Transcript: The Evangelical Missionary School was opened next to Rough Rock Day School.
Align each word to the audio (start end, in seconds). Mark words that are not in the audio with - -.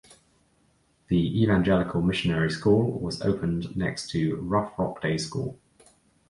The 1.09 1.43
Evangelical 1.43 2.01
Missionary 2.01 2.49
School 2.49 2.99
was 2.99 3.21
opened 3.21 3.77
next 3.77 4.09
to 4.09 4.35
Rough 4.37 4.73
Rock 4.79 4.99
Day 4.99 5.19
School. 5.19 5.59